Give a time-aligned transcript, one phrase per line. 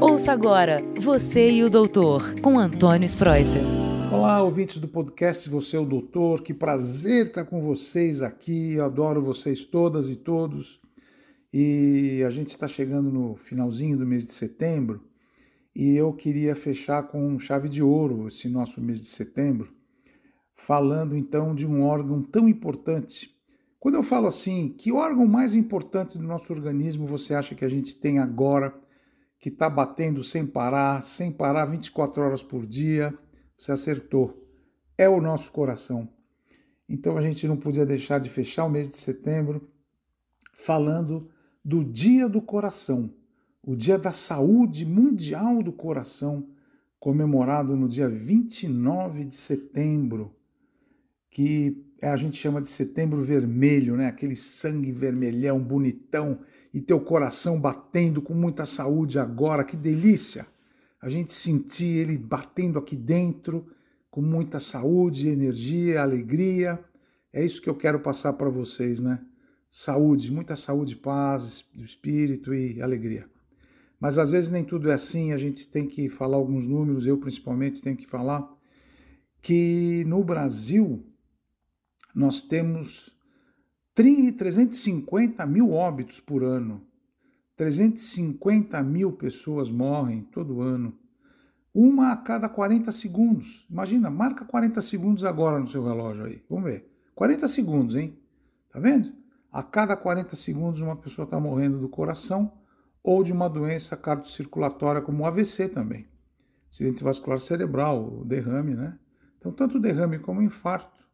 [0.00, 3.60] Ouça agora Você e o Doutor, com Antônio Spreuser.
[4.10, 6.42] Olá, ouvintes do podcast Você é o Doutor.
[6.42, 8.72] Que prazer estar com vocês aqui.
[8.72, 10.80] Eu adoro vocês todas e todos.
[11.52, 15.04] E a gente está chegando no finalzinho do mês de setembro
[15.76, 19.70] e eu queria fechar com chave de ouro esse nosso mês de setembro,
[20.54, 23.30] falando então de um órgão tão importante.
[23.78, 27.68] Quando eu falo assim, que órgão mais importante do nosso organismo você acha que a
[27.68, 28.74] gente tem agora,
[29.40, 33.12] que está batendo sem parar, sem parar 24 horas por dia?
[33.58, 34.46] Você acertou.
[34.96, 36.08] É o nosso coração.
[36.88, 39.68] Então a gente não podia deixar de fechar o mês de setembro
[40.52, 41.30] falando
[41.64, 43.10] do Dia do Coração
[43.62, 46.48] o Dia da Saúde Mundial do Coração,
[46.98, 50.34] comemorado no dia 29 de setembro,
[51.30, 54.06] que a gente chama de setembro vermelho, né?
[54.06, 56.40] Aquele sangue vermelhão, bonitão,
[56.72, 60.46] e teu coração batendo com muita saúde agora, que delícia!
[61.00, 63.66] A gente sentir ele batendo aqui dentro
[64.10, 66.78] com muita saúde, energia, alegria.
[67.32, 69.20] É isso que eu quero passar para vocês, né?
[69.68, 73.26] Saúde, muita saúde, paz do espírito e alegria.
[73.98, 77.18] Mas às vezes nem tudo é assim, a gente tem que falar alguns números, eu
[77.18, 78.50] principalmente tenho que falar
[79.40, 81.04] que no Brasil
[82.14, 83.14] nós temos
[84.32, 86.82] 350 mil óbitos por ano.
[87.56, 90.94] 350 mil pessoas morrem todo ano.
[91.74, 93.66] Uma a cada 40 segundos.
[93.70, 96.42] Imagina, marca 40 segundos agora no seu relógio aí.
[96.48, 96.90] Vamos ver.
[97.14, 98.18] 40 segundos, hein?
[98.72, 99.12] Tá vendo?
[99.52, 102.52] A cada 40 segundos uma pessoa está morrendo do coração
[103.02, 106.06] ou de uma doença cardiocirculatória como o AVC também,
[106.70, 108.98] acidente vascular cerebral, derrame, né?
[109.38, 111.04] Então, tanto derrame como infarto.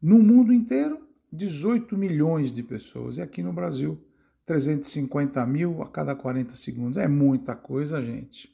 [0.00, 1.05] No mundo inteiro,
[1.36, 3.16] 18 milhões de pessoas.
[3.16, 3.98] E aqui no Brasil,
[4.44, 6.96] 350 mil a cada 40 segundos.
[6.96, 8.48] É muita coisa, gente.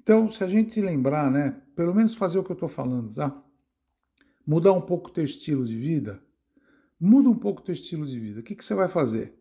[0.00, 1.60] Então, se a gente se lembrar, né?
[1.74, 3.42] Pelo menos fazer o que eu estou falando, tá?
[4.46, 6.22] Mudar um pouco o teu estilo de vida.
[6.98, 8.40] Muda um pouco o teu estilo de vida.
[8.40, 9.36] O que, que você vai fazer?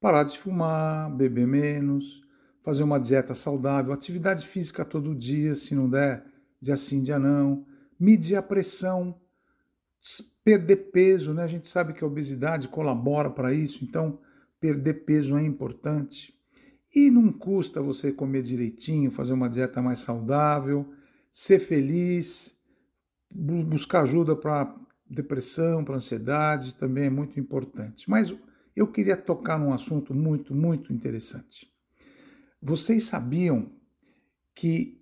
[0.00, 2.22] parar de fumar, beber menos,
[2.62, 6.24] fazer uma dieta saudável, atividade física todo dia, se não der,
[6.60, 7.66] dia sim, dia não,
[7.98, 9.20] medir a pressão,
[10.44, 11.44] perder peso, né?
[11.44, 14.18] A gente sabe que a obesidade colabora para isso, então
[14.58, 16.34] perder peso é importante.
[16.94, 20.92] E não custa você comer direitinho, fazer uma dieta mais saudável,
[21.30, 22.56] ser feliz,
[23.30, 24.74] buscar ajuda para
[25.08, 28.08] depressão, para ansiedade, também é muito importante.
[28.10, 28.34] Mas
[28.74, 31.70] eu queria tocar num assunto muito, muito interessante.
[32.60, 33.70] Vocês sabiam
[34.54, 34.99] que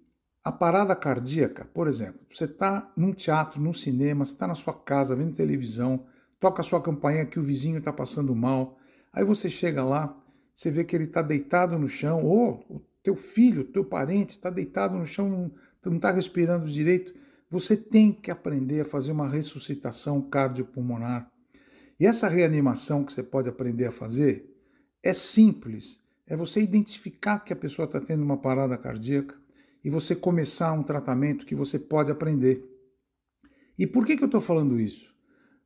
[0.48, 4.72] a parada cardíaca, por exemplo, você está num teatro, num cinema, você está na sua
[4.72, 6.06] casa vendo televisão,
[6.40, 8.78] toca a sua campainha que o vizinho está passando mal,
[9.12, 10.18] aí você chega lá,
[10.50, 14.48] você vê que ele está deitado no chão, ou o teu filho, teu parente está
[14.48, 15.52] deitado no chão,
[15.84, 17.14] não está respirando direito.
[17.50, 21.30] Você tem que aprender a fazer uma ressuscitação cardiopulmonar
[22.00, 24.50] e essa reanimação que você pode aprender a fazer
[25.02, 26.00] é simples.
[26.26, 29.36] É você identificar que a pessoa está tendo uma parada cardíaca
[29.84, 32.64] e você começar um tratamento que você pode aprender.
[33.78, 35.14] E por que, que eu estou falando isso?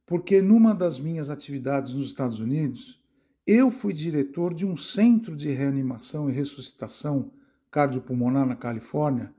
[0.06, 3.00] Porque numa das minhas atividades nos Estados Unidos,
[3.46, 7.32] eu fui diretor de um centro de reanimação e ressuscitação
[7.70, 9.32] cardiopulmonar na Califórnia,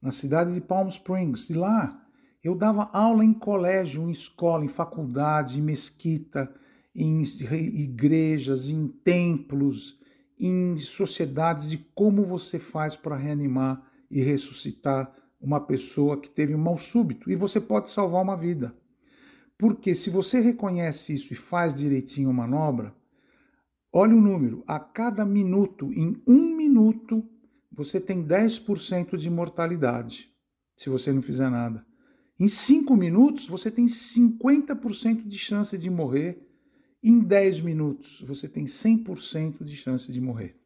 [0.00, 1.50] na cidade de Palm Springs.
[1.50, 2.02] E lá
[2.42, 6.52] eu dava aula em colégio, em escola, em faculdade, em mesquita,
[6.94, 9.98] em igrejas, em templos,
[10.40, 13.82] em sociedades de como você faz para reanimar
[14.14, 18.72] e ressuscitar uma pessoa que teve um mal súbito e você pode salvar uma vida.
[19.58, 22.94] Porque se você reconhece isso e faz direitinho a manobra,
[23.92, 27.28] olha o número, a cada minuto, em um minuto,
[27.72, 30.32] você tem 10% de mortalidade,
[30.76, 31.84] se você não fizer nada.
[32.38, 36.40] Em 5 minutos, você tem 50% de chance de morrer.
[37.02, 40.56] Em 10 minutos, você tem 100% de chance de morrer.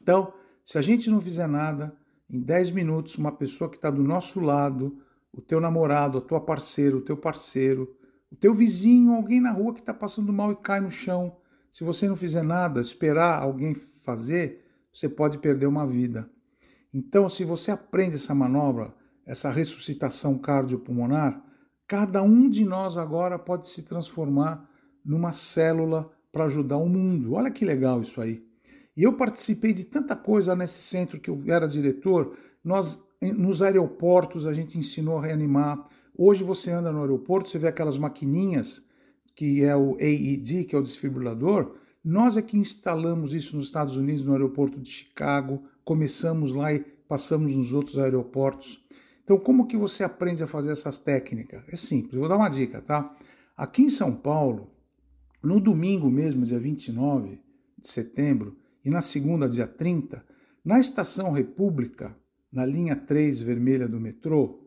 [0.00, 0.32] Então,
[0.64, 1.96] se a gente não fizer nada,
[2.32, 4.98] em 10 minutos, uma pessoa que está do nosso lado,
[5.30, 7.94] o teu namorado, a tua parceira, o teu parceiro,
[8.30, 11.36] o teu vizinho, alguém na rua que está passando mal e cai no chão,
[11.70, 16.28] se você não fizer nada, esperar alguém fazer, você pode perder uma vida.
[16.92, 21.42] Então, se você aprende essa manobra, essa ressuscitação cardiopulmonar,
[21.86, 24.68] cada um de nós agora pode se transformar
[25.04, 27.34] numa célula para ajudar o mundo.
[27.34, 28.46] Olha que legal isso aí.
[28.96, 32.36] E eu participei de tanta coisa nesse centro que eu era diretor.
[32.62, 33.00] Nós
[33.36, 35.88] nos aeroportos a gente ensinou a reanimar.
[36.16, 38.84] Hoje você anda no aeroporto, você vê aquelas maquininhas
[39.34, 41.76] que é o AED, que é o desfibrilador.
[42.04, 45.62] Nós é que instalamos isso nos Estados Unidos, no aeroporto de Chicago.
[45.84, 48.84] Começamos lá e passamos nos outros aeroportos.
[49.22, 51.62] Então, como que você aprende a fazer essas técnicas?
[51.68, 53.16] É simples, vou dar uma dica, tá?
[53.56, 54.70] Aqui em São Paulo,
[55.42, 57.40] no domingo mesmo, dia 29
[57.80, 60.24] de setembro, e na segunda, dia 30,
[60.64, 62.16] na Estação República,
[62.52, 64.60] na linha 3 vermelha do metrô,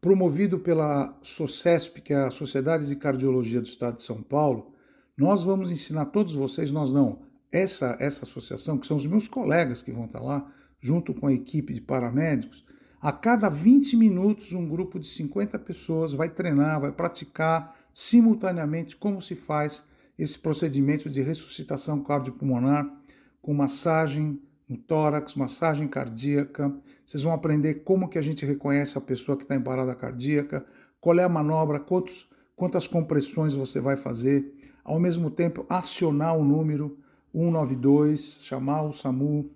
[0.00, 4.74] promovido pela SOCESP, que é a Sociedade de Cardiologia do Estado de São Paulo,
[5.16, 9.82] nós vamos ensinar todos vocês, nós não, essa, essa associação, que são os meus colegas
[9.82, 12.64] que vão estar lá, junto com a equipe de paramédicos,
[13.00, 19.20] a cada 20 minutos um grupo de 50 pessoas vai treinar, vai praticar simultaneamente como
[19.20, 19.84] se faz
[20.18, 22.97] esse procedimento de ressuscitação cardiopulmonar
[23.48, 26.70] com massagem no tórax, massagem cardíaca.
[27.02, 30.66] Vocês vão aprender como que a gente reconhece a pessoa que está em parada cardíaca,
[31.00, 34.54] qual é a manobra, quantos, quantas compressões você vai fazer,
[34.84, 36.98] ao mesmo tempo acionar o número
[37.32, 39.50] 192, chamar o SAMU.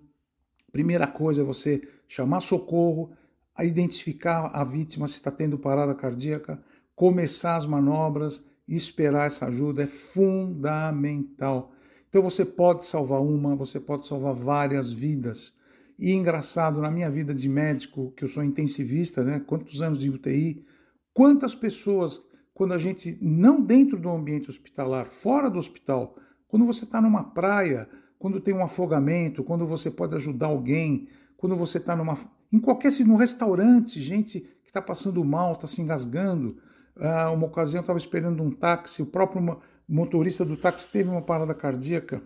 [0.71, 3.11] Primeira coisa é você chamar socorro,
[3.59, 6.59] identificar a vítima se está tendo parada cardíaca,
[6.95, 11.73] começar as manobras, esperar essa ajuda é fundamental.
[12.13, 15.51] Então você pode salvar uma, você pode salvar várias vidas.
[15.97, 19.39] E engraçado, na minha vida de médico, que eu sou intensivista, né?
[19.39, 20.63] Quantos anos de UTI,
[21.11, 22.21] quantas pessoas,
[22.53, 26.15] quando a gente, não dentro do ambiente hospitalar, fora do hospital,
[26.47, 27.89] quando você está numa praia,
[28.19, 32.15] quando tem um afogamento, quando você pode ajudar alguém, quando você está numa.
[32.51, 32.91] em qualquer.
[32.99, 36.57] num restaurante, gente que está passando mal, está se engasgando.
[36.95, 39.57] Ah, uma ocasião eu estava esperando um táxi, o próprio
[39.87, 42.21] motorista do táxi teve uma parada cardíaca.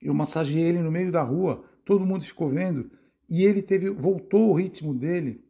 [0.00, 2.90] Eu massageei ele no meio da rua, todo mundo ficou vendo
[3.28, 5.44] e ele teve voltou o ritmo dele.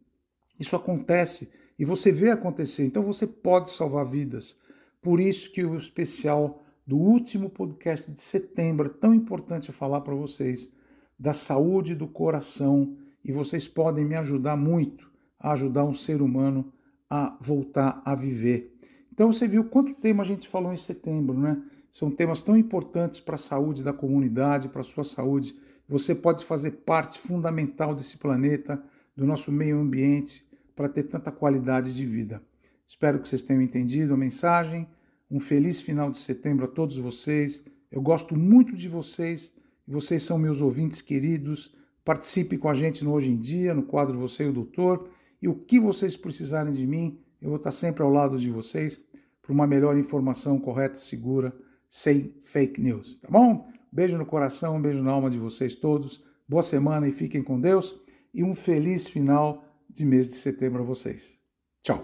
[0.59, 2.85] Isso acontece e você vê acontecer.
[2.85, 4.57] Então você pode salvar vidas.
[5.01, 8.87] Por isso que o especial do último podcast de setembro.
[8.87, 10.69] É tão importante falar para vocês
[11.17, 16.71] da saúde do coração e vocês podem me ajudar muito a ajudar um ser humano
[17.09, 18.72] a voltar a viver.
[19.13, 21.61] Então você viu quanto tema a gente falou em setembro, né?
[21.91, 25.55] São temas tão importantes para a saúde da comunidade, para a sua saúde.
[25.87, 28.83] Você pode fazer parte fundamental desse planeta,
[29.15, 30.43] do nosso meio ambiente,
[30.75, 32.41] para ter tanta qualidade de vida.
[32.87, 34.87] Espero que vocês tenham entendido a mensagem.
[35.29, 37.63] Um feliz final de setembro a todos vocês.
[37.91, 39.53] Eu gosto muito de vocês.
[39.87, 41.75] Vocês são meus ouvintes queridos.
[42.03, 45.07] Participe com a gente no Hoje em Dia, no quadro Você e o Doutor.
[45.39, 48.99] E o que vocês precisarem de mim, eu vou estar sempre ao lado de vocês
[49.41, 51.53] para uma melhor informação correta, segura,
[51.89, 53.17] sem fake news.
[53.17, 53.67] Tá bom?
[53.91, 56.23] Beijo no coração, beijo na alma de vocês todos.
[56.47, 57.93] Boa semana e fiquem com Deus.
[58.33, 61.37] E um feliz final de mês de setembro a vocês.
[61.83, 62.03] Tchau.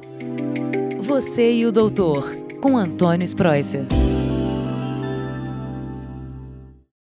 [1.01, 2.25] Você e o Doutor
[2.61, 3.85] com Antônio Spreuser.